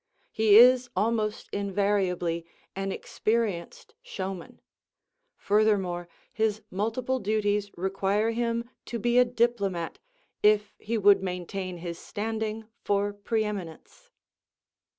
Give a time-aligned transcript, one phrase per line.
[0.31, 2.43] He is almost invariably
[2.75, 4.59] an experienced showman.
[5.37, 9.99] Furthermore, his multiple duties require him to be a diplomat
[10.41, 14.09] if he would maintain his standing for preeminence.